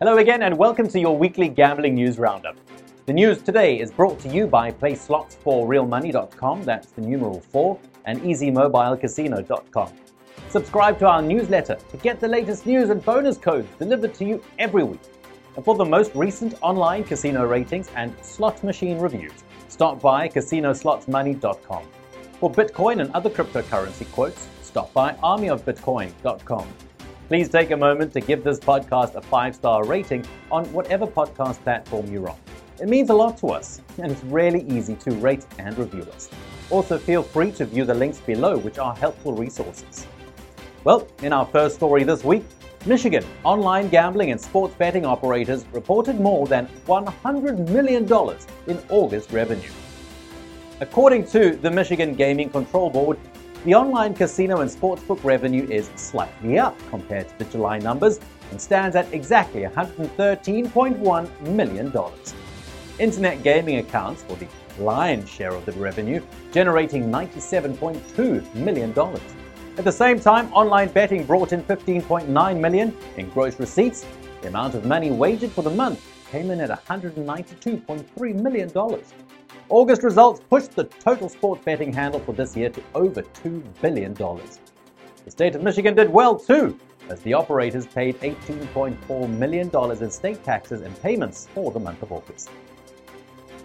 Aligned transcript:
Hello 0.00 0.18
again, 0.18 0.44
and 0.44 0.56
welcome 0.56 0.86
to 0.90 1.00
your 1.00 1.18
weekly 1.18 1.48
gambling 1.48 1.96
news 1.96 2.20
roundup. 2.20 2.56
The 3.06 3.12
news 3.12 3.42
today 3.42 3.80
is 3.80 3.90
brought 3.90 4.20
to 4.20 4.28
you 4.28 4.46
by 4.46 4.70
PlaySlots4RealMoney.com, 4.70 6.62
that's 6.62 6.92
the 6.92 7.00
numeral 7.00 7.40
4, 7.40 7.76
and 8.04 8.20
EasyMobileCasino.com. 8.20 9.92
Subscribe 10.50 11.00
to 11.00 11.08
our 11.08 11.20
newsletter 11.20 11.74
to 11.90 11.96
get 11.96 12.20
the 12.20 12.28
latest 12.28 12.64
news 12.64 12.90
and 12.90 13.04
bonus 13.04 13.38
codes 13.38 13.66
delivered 13.76 14.14
to 14.14 14.24
you 14.24 14.40
every 14.60 14.84
week. 14.84 15.02
And 15.56 15.64
for 15.64 15.74
the 15.74 15.84
most 15.84 16.14
recent 16.14 16.54
online 16.62 17.02
casino 17.02 17.44
ratings 17.44 17.90
and 17.96 18.14
slot 18.22 18.62
machine 18.62 19.00
reviews, 19.00 19.32
stop 19.66 20.00
by 20.00 20.28
CasinoSlotsMoney.com. 20.28 21.82
For 22.38 22.52
Bitcoin 22.52 23.00
and 23.00 23.10
other 23.14 23.30
cryptocurrency 23.30 24.08
quotes, 24.12 24.46
stop 24.62 24.92
by 24.92 25.14
ArmyOfBitcoin.com. 25.14 26.68
Please 27.28 27.50
take 27.50 27.72
a 27.72 27.76
moment 27.76 28.14
to 28.14 28.22
give 28.22 28.42
this 28.42 28.58
podcast 28.58 29.14
a 29.14 29.20
five 29.20 29.54
star 29.54 29.84
rating 29.84 30.24
on 30.50 30.64
whatever 30.72 31.06
podcast 31.06 31.62
platform 31.62 32.10
you're 32.10 32.30
on. 32.30 32.38
It 32.80 32.88
means 32.88 33.10
a 33.10 33.14
lot 33.14 33.36
to 33.38 33.48
us, 33.48 33.82
and 33.98 34.10
it's 34.10 34.24
really 34.24 34.62
easy 34.62 34.94
to 34.94 35.10
rate 35.16 35.44
and 35.58 35.76
review 35.76 36.04
us. 36.14 36.30
Also, 36.70 36.96
feel 36.96 37.22
free 37.22 37.52
to 37.52 37.66
view 37.66 37.84
the 37.84 37.92
links 37.92 38.16
below, 38.18 38.56
which 38.56 38.78
are 38.78 38.96
helpful 38.96 39.34
resources. 39.34 40.06
Well, 40.84 41.06
in 41.22 41.34
our 41.34 41.44
first 41.44 41.76
story 41.76 42.02
this 42.02 42.24
week, 42.24 42.44
Michigan 42.86 43.26
online 43.44 43.90
gambling 43.90 44.30
and 44.30 44.40
sports 44.40 44.74
betting 44.76 45.04
operators 45.04 45.66
reported 45.72 46.18
more 46.18 46.46
than 46.46 46.66
$100 46.86 47.68
million 47.68 48.04
in 48.68 48.82
August 48.88 49.32
revenue. 49.32 49.70
According 50.80 51.26
to 51.26 51.56
the 51.56 51.70
Michigan 51.70 52.14
Gaming 52.14 52.48
Control 52.48 52.88
Board, 52.88 53.18
the 53.64 53.74
online 53.74 54.14
casino 54.14 54.60
and 54.60 54.70
sportsbook 54.70 55.22
revenue 55.24 55.66
is 55.68 55.90
slightly 55.96 56.58
up 56.58 56.78
compared 56.90 57.28
to 57.28 57.38
the 57.38 57.44
July 57.46 57.78
numbers 57.78 58.20
and 58.50 58.60
stands 58.60 58.94
at 58.94 59.12
exactly 59.12 59.62
$113.1 59.62 61.40
million. 61.40 61.92
Internet 62.98 63.42
gaming 63.42 63.78
accounts 63.78 64.22
for 64.22 64.36
the 64.36 64.46
lion's 64.78 65.28
share 65.28 65.52
of 65.52 65.66
the 65.66 65.72
revenue, 65.72 66.22
generating 66.52 67.10
$97.2 67.10 68.54
million. 68.54 68.90
At 69.76 69.84
the 69.84 69.92
same 69.92 70.18
time, 70.18 70.52
online 70.52 70.88
betting 70.88 71.24
brought 71.24 71.52
in 71.52 71.62
15.9 71.64 72.60
million 72.60 72.96
in 73.16 73.28
gross 73.30 73.58
receipts. 73.58 74.06
The 74.42 74.48
amount 74.48 74.74
of 74.74 74.84
money 74.84 75.10
wagered 75.10 75.50
for 75.50 75.62
the 75.62 75.70
month 75.70 76.00
came 76.30 76.50
in 76.50 76.60
at 76.60 76.70
$192.3 76.70 78.34
million. 78.34 78.70
August 79.70 80.02
results 80.02 80.40
pushed 80.48 80.74
the 80.74 80.84
total 80.84 81.28
sports 81.28 81.62
betting 81.62 81.92
handle 81.92 82.20
for 82.20 82.32
this 82.32 82.56
year 82.56 82.70
to 82.70 82.82
over 82.94 83.20
$2 83.20 83.62
billion. 83.82 84.14
The 84.14 85.30
state 85.30 85.54
of 85.54 85.62
Michigan 85.62 85.94
did 85.94 86.08
well 86.08 86.38
too, 86.38 86.78
as 87.10 87.20
the 87.20 87.34
operators 87.34 87.86
paid 87.86 88.18
$18.4 88.20 89.28
million 89.28 89.70
in 90.02 90.10
state 90.10 90.42
taxes 90.42 90.80
and 90.80 91.02
payments 91.02 91.48
for 91.54 91.70
the 91.70 91.78
month 91.78 92.02
of 92.02 92.12
August. 92.12 92.48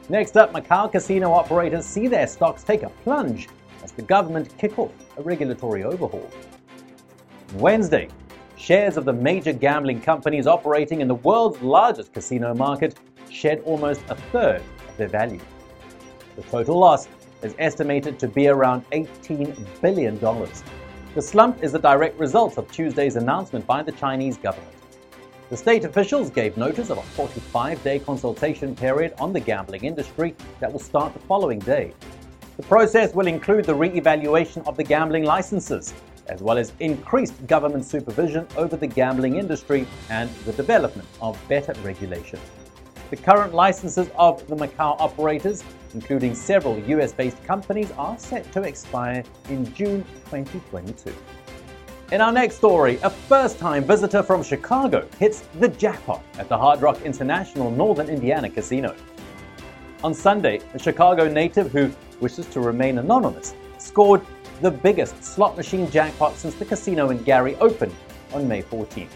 Next 0.09 0.35
up, 0.35 0.51
Macau 0.51 0.91
casino 0.91 1.31
operators 1.31 1.85
see 1.85 2.09
their 2.09 2.27
stocks 2.27 2.63
take 2.63 2.83
a 2.83 2.89
plunge 2.89 3.47
as 3.81 3.93
the 3.93 4.01
government 4.01 4.57
kick 4.57 4.77
off 4.77 4.91
a 5.17 5.21
regulatory 5.21 5.85
overhaul. 5.85 6.29
Wednesday, 7.55 8.09
shares 8.57 8.97
of 8.97 9.05
the 9.05 9.13
major 9.13 9.53
gambling 9.53 10.01
companies 10.01 10.47
operating 10.47 10.99
in 10.99 11.07
the 11.07 11.15
world's 11.15 11.61
largest 11.61 12.11
casino 12.11 12.53
market 12.53 12.99
shed 13.29 13.61
almost 13.65 14.01
a 14.09 14.15
third 14.15 14.61
of 14.89 14.97
their 14.97 15.07
value. 15.07 15.39
The 16.35 16.41
total 16.43 16.79
loss 16.79 17.07
is 17.43 17.55
estimated 17.59 18.17
to 18.19 18.27
be 18.27 18.47
around 18.47 18.89
$18 18.91 19.81
billion. 19.81 20.19
The 20.19 21.21
slump 21.21 21.63
is 21.63 21.73
a 21.75 21.79
direct 21.79 22.17
result 22.19 22.57
of 22.57 22.71
Tuesday's 22.71 23.17
announcement 23.17 23.67
by 23.67 23.83
the 23.83 23.91
Chinese 23.91 24.37
government. 24.37 24.73
The 25.49 25.57
state 25.57 25.85
officials 25.85 26.31
gave 26.31 26.57
notice 26.57 26.89
of 26.89 26.97
a 26.97 27.03
45 27.03 27.83
day 27.83 27.99
consultation 27.99 28.75
period 28.75 29.13
on 29.19 29.31
the 29.31 29.39
gambling 29.39 29.83
industry 29.83 30.35
that 30.59 30.71
will 30.71 30.79
start 30.79 31.13
the 31.13 31.19
following 31.19 31.59
day. 31.59 31.93
The 32.57 32.63
process 32.63 33.13
will 33.13 33.27
include 33.27 33.65
the 33.65 33.75
re 33.75 33.89
evaluation 33.89 34.63
of 34.63 34.75
the 34.75 34.83
gambling 34.83 35.25
licenses, 35.25 35.93
as 36.27 36.41
well 36.41 36.57
as 36.57 36.73
increased 36.79 37.45
government 37.45 37.85
supervision 37.85 38.47
over 38.57 38.75
the 38.75 38.87
gambling 38.87 39.35
industry 39.35 39.85
and 40.09 40.29
the 40.45 40.53
development 40.53 41.07
of 41.21 41.37
better 41.47 41.73
regulation. 41.81 42.39
The 43.13 43.21
current 43.21 43.53
licenses 43.53 44.09
of 44.17 44.47
the 44.47 44.55
Macau 44.55 44.99
operators, 44.99 45.63
including 45.93 46.33
several 46.33 46.79
US 46.79 47.13
based 47.13 47.43
companies, 47.43 47.91
are 47.91 48.17
set 48.17 48.51
to 48.53 48.63
expire 48.63 49.23
in 49.49 49.71
June 49.75 50.03
2022. 50.31 51.13
In 52.11 52.21
our 52.21 52.31
next 52.31 52.55
story, 52.55 52.97
a 53.03 53.11
first 53.11 53.59
time 53.59 53.83
visitor 53.83 54.23
from 54.23 54.41
Chicago 54.41 55.07
hits 55.19 55.43
the 55.59 55.67
jackpot 55.67 56.23
at 56.39 56.49
the 56.49 56.57
Hard 56.57 56.81
Rock 56.81 57.03
International 57.03 57.69
Northern 57.69 58.09
Indiana 58.09 58.49
Casino. 58.49 58.95
On 60.03 60.11
Sunday, 60.11 60.59
a 60.73 60.79
Chicago 60.79 61.29
native 61.29 61.71
who 61.71 61.91
wishes 62.19 62.47
to 62.47 62.61
remain 62.61 62.97
anonymous 62.97 63.53
scored 63.77 64.25
the 64.63 64.71
biggest 64.71 65.23
slot 65.23 65.55
machine 65.55 65.87
jackpot 65.91 66.35
since 66.35 66.55
the 66.55 66.65
casino 66.65 67.11
in 67.11 67.21
Gary 67.21 67.57
opened 67.57 67.93
on 68.33 68.47
May 68.47 68.63
14th. 68.63 69.07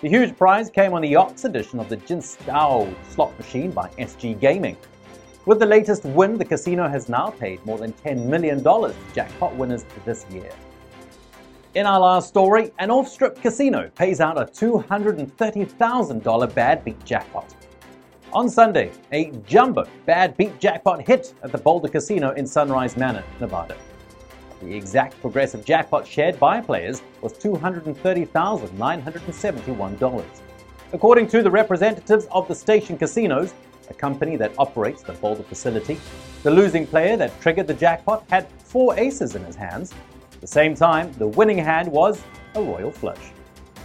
The 0.00 0.08
huge 0.08 0.36
prize 0.36 0.68
came 0.68 0.94
on 0.94 1.02
the 1.02 1.08
Yachts 1.08 1.44
edition 1.44 1.78
of 1.78 1.88
the 1.88 1.98
Jinse 1.98 2.36
Dao 2.38 2.92
slot 3.10 3.38
machine 3.38 3.70
by 3.70 3.88
SG 3.90 4.40
Gaming. 4.40 4.76
With 5.46 5.60
the 5.60 5.66
latest 5.66 6.04
win, 6.04 6.38
the 6.38 6.44
casino 6.44 6.88
has 6.88 7.08
now 7.08 7.30
paid 7.30 7.64
more 7.64 7.78
than 7.78 7.92
$10 7.92 8.26
million 8.26 8.64
to 8.64 8.92
jackpot 9.14 9.54
winners 9.54 9.84
this 10.04 10.26
year. 10.30 10.50
In 11.74 11.86
our 11.86 12.00
last 12.00 12.28
story, 12.28 12.70
an 12.78 12.90
off 12.90 13.08
strip 13.08 13.40
casino 13.40 13.90
pays 13.94 14.20
out 14.20 14.36
a 14.36 14.44
$230,000 14.44 16.54
bad 16.54 16.84
beat 16.84 17.02
jackpot. 17.02 17.54
On 18.34 18.50
Sunday, 18.50 18.90
a 19.10 19.30
jumbo 19.46 19.86
bad 20.04 20.36
beat 20.36 20.60
jackpot 20.60 21.00
hit 21.00 21.32
at 21.42 21.50
the 21.50 21.56
Boulder 21.56 21.88
Casino 21.88 22.32
in 22.32 22.46
Sunrise 22.46 22.98
Manor, 22.98 23.24
Nevada. 23.40 23.74
The 24.60 24.74
exact 24.74 25.18
progressive 25.22 25.64
jackpot 25.64 26.06
shared 26.06 26.38
by 26.38 26.60
players 26.60 27.00
was 27.22 27.32
$230,971. 27.32 30.24
According 30.92 31.26
to 31.28 31.42
the 31.42 31.50
representatives 31.50 32.26
of 32.32 32.46
the 32.48 32.54
Station 32.54 32.98
Casinos, 32.98 33.54
a 33.88 33.94
company 33.94 34.36
that 34.36 34.52
operates 34.58 35.02
the 35.02 35.14
Boulder 35.14 35.42
facility, 35.42 35.98
the 36.42 36.50
losing 36.50 36.86
player 36.86 37.16
that 37.16 37.40
triggered 37.40 37.66
the 37.66 37.72
jackpot 37.72 38.26
had 38.28 38.46
four 38.58 38.94
aces 38.98 39.36
in 39.36 39.44
his 39.44 39.56
hands 39.56 39.94
the 40.42 40.48
same 40.48 40.74
time, 40.74 41.10
the 41.14 41.26
winning 41.26 41.56
hand 41.56 41.90
was 41.90 42.22
a 42.56 42.62
royal 42.62 42.90
flush. 42.90 43.32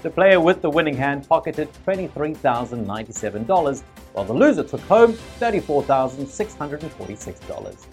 The 0.01 0.09
player 0.09 0.41
with 0.41 0.63
the 0.63 0.69
winning 0.69 0.95
hand 0.95 1.29
pocketed 1.29 1.69
$23,097, 1.85 3.83
while 4.13 4.25
the 4.25 4.33
loser 4.33 4.63
took 4.63 4.81
home 4.81 5.13
$34,646. 5.39 7.87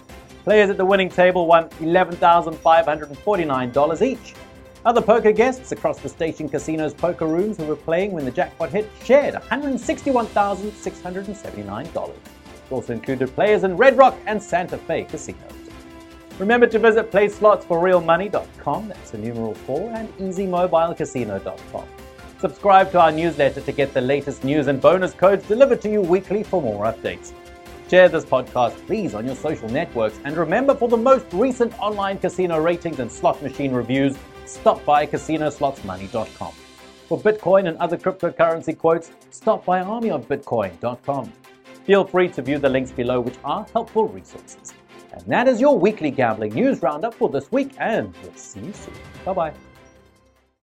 Players 0.44 0.70
at 0.70 0.78
the 0.78 0.84
winning 0.84 1.10
table 1.10 1.46
won 1.46 1.68
$11,549 1.68 4.02
each. 4.02 4.34
Other 4.86 5.02
poker 5.02 5.32
guests 5.32 5.72
across 5.72 5.98
the 5.98 6.08
station 6.08 6.48
casino's 6.48 6.94
poker 6.94 7.26
rooms 7.26 7.58
who 7.58 7.66
were 7.66 7.76
playing 7.76 8.12
when 8.12 8.24
the 8.24 8.30
jackpot 8.30 8.70
hit 8.70 8.88
shared 9.04 9.34
$161,679. 9.34 11.86
It 11.86 11.92
also 12.70 12.94
included 12.94 13.34
players 13.34 13.64
in 13.64 13.76
Red 13.76 13.98
Rock 13.98 14.16
and 14.26 14.42
Santa 14.42 14.78
Fe 14.78 15.04
casinos. 15.04 15.63
Remember 16.38 16.66
to 16.66 16.78
visit 16.78 17.10
playslots4realmoney.com, 17.12 18.88
that's 18.88 19.10
the 19.12 19.18
numeral 19.18 19.54
4, 19.54 19.90
and 19.94 20.08
easymobilecasino.com. 20.18 21.84
Subscribe 22.40 22.90
to 22.90 23.00
our 23.00 23.12
newsletter 23.12 23.60
to 23.60 23.72
get 23.72 23.94
the 23.94 24.00
latest 24.00 24.44
news 24.44 24.66
and 24.66 24.80
bonus 24.80 25.14
codes 25.14 25.46
delivered 25.46 25.80
to 25.80 25.90
you 25.90 26.00
weekly 26.02 26.42
for 26.42 26.60
more 26.60 26.84
updates. 26.84 27.32
Share 27.88 28.08
this 28.08 28.24
podcast, 28.24 28.74
please, 28.86 29.14
on 29.14 29.24
your 29.24 29.36
social 29.36 29.68
networks, 29.68 30.18
and 30.24 30.36
remember 30.36 30.74
for 30.74 30.88
the 30.88 30.96
most 30.96 31.24
recent 31.32 31.72
online 31.80 32.18
casino 32.18 32.58
ratings 32.58 32.98
and 32.98 33.10
slot 33.10 33.40
machine 33.42 33.72
reviews, 33.72 34.18
stop 34.44 34.84
by 34.84 35.06
CasinoSlotsMoney.com. 35.06 36.52
For 37.08 37.18
Bitcoin 37.18 37.68
and 37.68 37.78
other 37.78 37.96
cryptocurrency 37.96 38.76
quotes, 38.76 39.12
stop 39.30 39.64
by 39.64 39.80
ArmyOfBitcoin.com. 39.80 41.32
Feel 41.84 42.04
free 42.04 42.28
to 42.28 42.42
view 42.42 42.58
the 42.58 42.68
links 42.68 42.90
below, 42.90 43.20
which 43.20 43.36
are 43.44 43.64
helpful 43.72 44.08
resources. 44.08 44.73
And 45.22 45.32
that 45.32 45.48
is 45.48 45.60
your 45.60 45.78
weekly 45.78 46.10
gambling 46.10 46.54
news 46.54 46.82
roundup 46.82 47.14
for 47.14 47.28
this 47.28 47.50
week, 47.52 47.72
and 47.78 48.14
we'll 48.22 48.34
see 48.34 48.60
you 48.60 48.72
soon. 48.72 48.94
Bye 49.24 49.32
bye. 49.32 49.73